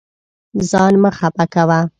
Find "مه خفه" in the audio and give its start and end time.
1.01-1.45